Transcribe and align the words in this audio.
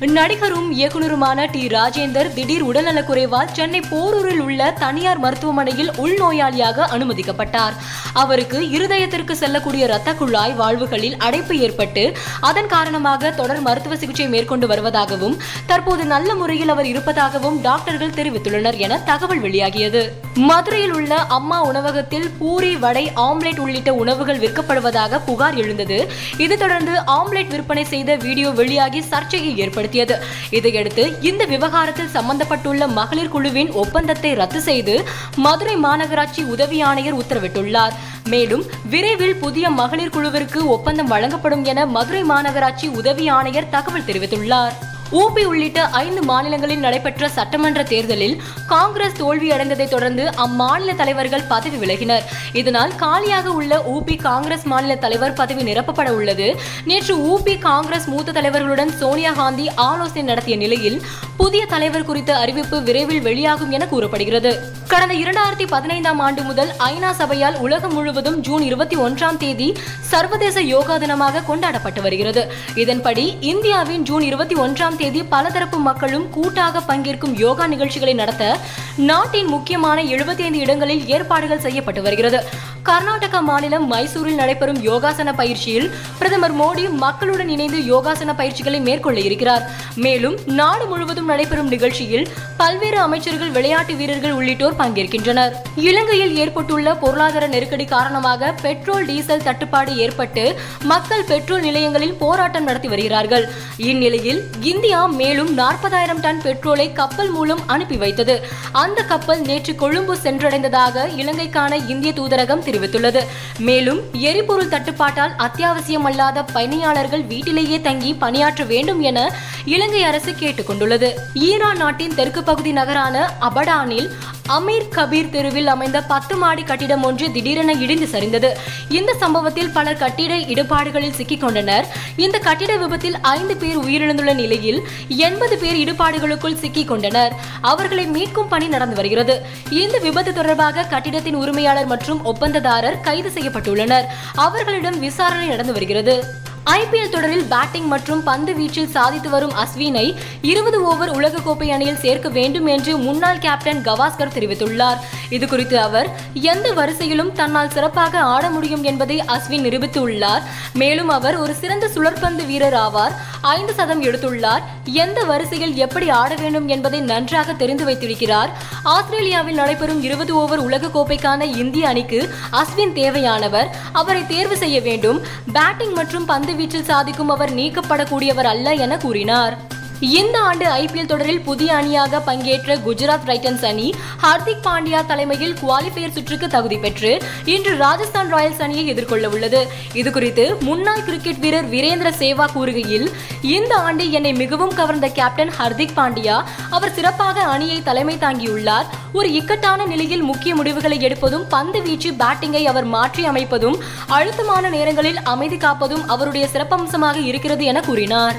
நடிகரும் 0.00 0.72
இயக்குனருமான 0.72 1.50
டி. 1.50 1.68
ராஜேந்தர் 1.68 2.32
திடீர் 2.34 2.64
உடல்நலக்குறைவால் 2.64 3.52
சென்னை 3.52 3.80
போரூரில் 3.80 4.38
உள்ள 4.38 4.70
தனியார் 4.70 5.18
மருத்துவமனையில் 5.18 5.90
உள்நோயாளியாக 5.90 6.86
அனுமதிக்கப்பட்டார். 6.94 7.72
அவருக்கு 8.12 8.70
இருதயத்திற்கு 8.70 9.32
செல்லக்கூடிய 9.32 9.84
இரத்த 9.84 10.14
குழாய் 10.14 10.52
வாழ்வுகளில் 10.52 11.16
அடைப்பு 11.16 11.58
ஏற்பட்டு 11.58 12.16
அதன் 12.40 12.66
காரணமாக 12.66 13.30
தொடர் 13.30 13.60
மருத்துவ 13.60 13.96
சிகிச்சை 13.96 14.28
மேற்கொண்டு 14.28 14.66
வருவதாகவும் 14.66 15.38
தற்போது 15.66 16.04
நல்ல 16.04 16.34
முறையில் 16.34 16.68
அவர் 16.68 16.86
இருப்பதாகவும் 16.86 17.60
டாக்டர்கள் 17.62 18.14
தெரிவித்துள்ளனர் 18.14 18.76
என 18.76 18.98
தகவல் 18.98 19.40
வெளியாகியது. 19.40 20.10
மதுரையில் 20.34 20.92
உள்ள 20.92 21.14
அம்மா 21.16 21.62
உணவகத்தில் 21.62 22.30
பூரி 22.38 22.76
வடை 22.76 23.10
ஆம்லெட் 23.14 23.58
உள்ளிட்ட 23.58 23.94
உணவுகள் 23.94 24.38
விற்கப்படுவதாக 24.38 25.20
புகார் 25.26 25.54
எழுந்தது. 25.54 26.08
இது 26.36 26.58
தொடர்ந்து 26.58 27.00
ஆம்லெட் 27.00 27.48
விற்பனை 27.48 27.84
செய்த 27.84 28.16
வீடியோ 28.16 28.50
வெளியாகி 28.50 29.00
சர்ச்சையை 29.00 29.54
ஏற்படுத்தியது 29.86 30.16
இதையடுத்து 30.58 31.04
இந்த 31.28 31.42
விவகாரத்தில் 31.54 32.14
சம்பந்தப்பட்டுள்ள 32.16 32.82
மகளிர் 32.98 33.32
குழுவின் 33.34 33.70
ஒப்பந்தத்தை 33.82 34.32
ரத்து 34.40 34.60
செய்து 34.68 34.94
மதுரை 35.36 35.76
மாநகராட்சி 35.86 36.42
உதவி 36.54 36.78
ஆணையர் 36.88 37.18
உத்தரவிட்டுள்ளார். 37.22 37.94
மேலும் 38.32 38.64
விரைவில் 38.92 39.36
புதிய 39.44 39.70
மகளிர் 39.80 40.14
குழுவிற்கு 40.16 40.60
ஒப்பந்தம் 40.74 41.12
வழங்கப்படும் 41.14 41.64
என 41.72 41.86
மதுரை 41.96 42.22
மாநகராட்சி 42.32 42.88
உதவி 43.00 43.26
ஆணையர் 43.38 43.72
தகவல் 43.76 44.08
தெரிவித்துள்ளார். 44.10 44.76
ஊபி 45.12 45.44
உள்ளிட்ட 45.44 45.88
ஐந்து 45.88 46.22
மாநிலங்களில் 46.22 46.78
நடைபெற்ற 46.78 47.28
சட்டமன்ற 47.28 47.82
தேர்தலில் 47.82 48.42
காங்கிரஸ் 48.66 49.22
தோல்வியடைந்ததை 49.22 49.88
தொடர்ந்து 49.88 50.30
அம்மாநில 50.36 50.94
தலைவர்கள் 50.94 51.42
பதவி 51.42 51.76
விலகினர். 51.76 52.22
இதனால் 52.52 52.94
காலியாக 52.94 53.52
உள்ள 53.52 53.84
ஊபி 53.90 54.20
காங்கிரஸ் 54.20 54.64
மாநில 54.64 54.94
தலைவர் 54.94 55.32
பதவி 55.32 55.72
நிரப்பப்பட 55.72 56.10
உள்ளது. 56.10 56.56
நேற்று 56.84 57.16
ஊபி 57.16 57.58
காங்கிரஸ் 57.58 58.06
மூத்த 58.06 58.32
தலைவர்களுடன் 58.32 58.96
சோனியா 58.96 59.32
காந்தி 59.32 59.70
ஆலோசனை 59.74 60.22
நடத்திய 60.22 60.56
நிலையில் 60.56 61.02
புதிய 61.36 61.66
தலைவர் 61.66 62.04
குறித்த 62.04 62.36
அறிவிப்பு 62.36 62.82
விரைவில் 62.82 63.20
வெளியாகும் 63.20 63.70
என 63.70 63.86
கூறப்படுகிறது. 63.86 64.58
கடந்த 64.88 65.14
இரண்டாயிரத்தி 65.14 65.66
பதினைந்தாம் 65.68 66.18
ஆண்டு 66.18 66.42
முதல் 66.42 66.68
ஐநா 66.78 67.10
சபையால் 67.10 67.56
உலகம் 67.56 67.92
முழுவதும் 67.92 68.40
ஜூன் 68.40 68.62
இருபத்தி 68.62 68.96
ஒன்றாம் 68.96 69.36
தேதி 69.36 69.78
சர்வதேச 70.00 70.60
யோகா 70.60 70.96
தினமாக 70.96 71.44
கொண்டாடப்பட்டு 71.46 72.02
வருகிறது. 72.02 72.52
இதன்படி 72.74 73.36
இந்தியாவின் 73.40 74.02
ஜூன் 74.02 74.20
இருபத்தி 74.20 74.54
ஒன்றாம் 74.54 74.95
தேதி 74.96 75.22
பலதரப்பு 75.22 75.78
மக்களும் 75.78 76.30
கூட்டாக 76.30 76.80
பங்கேற்கும் 76.88 77.34
யோகா 77.38 77.66
நிகழ்ச்சிகளை 77.66 78.14
நடத்த 78.14 78.58
நாட்டின் 78.96 79.46
முக்கியமான 79.46 80.02
எழுபத்தி 80.02 80.42
ஐந்து 80.42 80.58
இடங்களில் 80.58 81.06
ஏற்பாடுகள் 81.06 81.60
செய்யப்பட்டு 81.60 82.02
வருகிறது. 82.02 82.40
கர்நாடகா 82.84 83.40
மாநிலம் 83.40 83.86
மைசூரில் 83.92 84.34
நடைபெறும் 84.34 84.80
யோகாசன 84.82 85.34
பயிற்சியில் 85.34 85.90
பிரதமர் 86.18 86.56
மோடி 86.60 86.90
மக்களுடன் 86.90 87.48
இணைந்து 87.48 87.78
யோகாசன 87.78 88.34
பயிற்சிகளை 88.36 88.80
மேற்கொள்ள 88.80 89.20
இருக்கிறார். 89.20 89.64
மேலும் 89.96 90.38
நாடு 90.46 90.86
முழுவதும் 90.86 91.26
நடைபெறும் 91.26 91.68
நிகழ்ச்சியில் 91.68 92.28
பல்வேறு 92.56 92.98
அமைச்சர்கள் 92.98 93.50
விளையாட்டு 93.50 93.94
வீரர்கள் 93.94 94.32
உள்ளிட்டோர் 94.32 94.76
பங்கேற்கின்றனர். 94.76 95.52
இலங்கையில் 95.76 96.36
ஏற்பட்டுள்ள 96.36 96.94
பொருளாதார 96.96 97.46
நெருக்கடி 97.46 97.84
காரணமாக 97.84 98.54
பெட்ரோல் 98.62 99.06
டீசல் 99.06 99.42
தட்டுப்பாடு 99.42 99.96
ஏற்பட்டு 99.96 100.58
மக்கள் 100.82 101.24
பெட்ரோல் 101.24 101.60
நிலையங்களில் 101.60 102.14
போராட்டம் 102.14 102.64
நடத்தி 102.64 102.88
வருகிறார்கள். 102.88 103.48
இந்நிலையில் 103.76 104.40
இந்தியா 104.60 105.06
மேலும் 105.06 105.54
நாற்பதாயிரம் 105.54 106.20
டன் 106.20 106.40
பெட்ரோலை 106.40 106.92
கப்பல் 106.92 107.30
மூலம் 107.30 107.62
அனுப்பி 107.66 107.96
வைத்தது. 107.96 108.46
அந்த 108.72 109.02
கப்பல் 109.02 109.40
நேற்று 109.40 109.74
கொழும்பு 109.74 110.16
சென்றடைந்ததாக 110.22 111.06
இலங்கைக்கான 111.16 111.88
இந்திய 111.88 112.12
தூதரகம் 112.16 112.64
தெரிவித்துள்ளது. 112.68 113.22
மேலும் 113.58 114.00
எரிபொருள் 114.12 114.68
தட்டுப்பாட்டால் 114.68 115.36
அத்தியாவசியமல்லாத 115.38 116.44
பயணியாளர்கள் 116.52 117.22
வீட்டிலேயே 117.22 117.80
தங்கி 117.80 118.14
பணியாற்ற 118.14 118.64
வேண்டும் 118.64 119.00
என 119.00 119.32
இலங்கை 119.66 120.02
அரசு 120.02 120.30
கேட்டுக்கொண்டுள்ளது. 120.30 121.08
ஈரான் 121.34 121.76
நாட்டின் 121.76 122.14
தெற்கு 122.14 122.42
பகுதி 122.42 122.72
நகரான 122.72 123.30
அபடானில் 123.40 124.08
அமீர் 124.48 124.84
கபீர் 124.94 125.30
தெருவில் 125.30 125.66
அமைந்த 125.66 126.02
பத்து 126.02 126.36
மாடி 126.36 126.62
கட்டிடம் 126.62 127.02
ஒன்று 127.02 127.32
திடீரென 127.32 127.72
இடிந்து 127.72 128.06
சரிந்தது. 128.06 128.50
இந்த 128.88 129.14
சம்பவத்தில் 129.14 129.70
பலர் 129.70 129.96
கட்டிட 129.96 130.34
இடுபாடுகளில் 130.34 131.12
சிக்கிக் 131.12 131.40
கொண்டனர். 131.40 131.86
இந்த 132.16 132.38
கட்டிட 132.38 132.76
விபத்தில் 132.76 133.20
ஐந்து 133.20 133.56
பேர் 133.56 133.78
உயிரிழந்துள்ள 133.78 134.34
நிலையில் 134.34 134.80
எண்பது 135.08 135.58
பேர் 135.58 135.76
இடுபாடுகளுக்குள் 135.76 136.60
சிக்கிக் 136.60 136.88
கொண்டனர். 136.88 137.32
அவர்களை 137.60 138.06
மீட்கும் 138.06 138.48
பணி 138.48 138.68
நடந்து 138.68 138.94
வருகிறது. 138.94 139.46
இந்த 139.70 139.98
விபத்து 139.98 140.32
தொடர்பாக 140.32 140.82
கட்டிடத்தின் 140.82 141.34
உரிமையாளர் 141.34 141.86
மற்றும் 141.86 142.24
ஒப்பந்ததாரர் 142.24 143.00
கைது 143.00 143.28
செய்யப்பட்டுள்ளனர். 143.28 144.04
அவர்களிடம் 144.34 144.98
விசாரணை 144.98 145.46
நடந்து 145.46 145.72
வருகிறது. 145.72 146.44
ஐபிஎல் 146.70 147.10
தொடரில் 147.10 147.44
பேட்டிங் 147.44 147.86
மற்றும் 147.86 148.22
பந்து 148.22 148.52
வீச்சில் 148.54 148.90
சாதித்து 148.90 149.30
வரும் 149.30 149.52
அஸ்வினை 149.54 150.16
இருபது 150.42 150.82
ஓவர் 150.82 151.10
உலகக்கோப்பை 151.10 151.68
அணியில் 151.68 151.98
சேர்க்க 151.98 152.28
வேண்டும் 152.28 152.66
என்று 152.66 152.96
முன்னாள் 152.96 153.38
கேப்டன் 153.38 153.82
கவாஸ்கர் 153.82 154.32
தெரிவித்துள்ளார். 154.36 154.96
இது 155.30 155.48
குறித்து 155.48 155.80
அவர் 155.80 156.08
எந்த 156.32 156.72
வரிசையிலும் 156.72 157.32
தன்னால் 157.32 157.70
சிறப்பாக 157.70 158.18
ஆட 158.18 158.50
முடியும் 158.50 158.82
என்பதை 158.82 159.22
அஸ்வின் 159.26 159.64
நிரூபித்துள்ளார். 159.66 160.42
மேலும் 160.72 161.08
அவர் 161.08 161.36
ஒரு 161.36 161.54
சிறந்த 161.54 161.90
சுழற்பந்து 161.94 162.46
வீரர் 162.46 162.78
ஆவார். 162.86 163.14
ஐந்து 163.40 163.74
சதம் 163.74 164.02
எடுத்துள்ளார். 164.02 164.62
எந்த 164.84 165.24
வரிசையில் 165.24 165.74
எப்படி 165.74 166.10
ஆட 166.10 166.34
வேண்டும் 166.34 166.68
என்பதை 166.68 167.00
நன்றாக 167.00 167.52
தெரிந்து 167.52 167.84
வைத்திருக்கிறார். 167.84 168.50
ஆஸ்திரேலியாவில் 168.82 169.54
நடைபெறும் 169.54 170.02
இருபது 170.02 170.34
ஓவர் 170.34 170.62
உலகக்கோப்பைக்கான 170.62 171.56
இந்திய 171.56 171.88
அணிக்கு 171.88 172.34
அஸ்வின் 172.52 172.92
தேவையானவர். 172.92 173.66
அவரை 173.92 174.26
தேர்வு 174.26 174.56
செய்ய 174.56 174.80
வேண்டும். 174.80 175.20
பேட்டிங் 175.52 175.92
மற்றும் 175.92 176.24
பந்து 176.24 176.52
வீச்சில் 176.52 176.82
சாதிக்கும் 176.82 177.28
அவர் 177.28 177.54
நீக்கப்படக்கூடியவர் 177.54 178.44
அல்ல 178.44 178.72
என 178.72 178.96
கூறினார். 178.96 179.74
இந்த 180.00 180.38
ஆண்டு 180.38 180.64
ஐபிஎல் 180.66 181.06
தொடரில் 181.06 181.40
புதிய 181.40 181.74
அணியாக 181.74 182.18
பங்கேற்ற 182.20 182.76
குஜராத் 182.76 183.24
டைட்டன்ஸ் 183.26 183.64
அணி 183.64 183.94
ஹார்திக் 184.22 184.64
பாண்டியா 184.66 185.06
தலைமையில் 185.06 185.54
குவாலிஃபயர் 185.54 186.12
சுற்றுக்கு 186.16 186.48
தகுதி 186.48 186.78
பெற்று 186.78 187.22
இன்று 187.44 187.76
ராஜஸ்தான் 187.76 188.34
ராயல்ஸ் 188.34 188.60
அணியை 188.60 188.86
எதிர்கொள்ள 188.86 189.28
உள்ளது. 189.28 189.68
இது 189.92 190.10
குறித்து 190.10 190.56
முன்னாள் 190.60 191.04
கிரிக்கெட் 191.04 191.38
வீரர் 191.38 191.68
வீரேந்திர 191.68 192.10
சேவா 192.18 192.46
கூறுகையில் 192.56 193.06
இந்த 193.40 193.74
ஆண்டு 193.74 194.10
என்னை 194.10 194.32
மிகவும் 194.32 194.74
கவர்ந்த 194.74 195.08
கேப்டன் 195.08 195.52
ஹர்திக் 195.58 195.96
பாண்டியா 195.96 196.44
அவர் 196.70 196.92
சிறப்பாக 196.92 197.40
அணியை 197.40 197.82
தலைமை 197.82 198.18
தாங்கியுள்ளார். 198.18 198.84
ஒரு 199.12 199.32
இக்கட்டான 199.32 199.86
நிலையில் 199.86 200.22
முக்கிய 200.22 200.54
முடிவுகளை 200.54 200.98
எடுப்பதும் 201.08 201.48
பந்து 201.48 201.82
வீச்சு 201.82 202.12
பேட்டிங்கை 202.12 202.64
அவர் 202.64 202.84
மாற்றி 202.84 203.24
அமைப்பதும் 203.24 203.78
அழுத்தமான 204.06 204.68
நேரங்களில் 204.68 205.22
அமைதி 205.22 205.56
காப்பதும் 205.56 206.06
அவருடைய 206.06 206.48
சிறப்பம்சமாக 206.52 207.16
இருக்கிறது 207.24 207.64
என 207.64 207.80
கூறினார். 207.80 208.38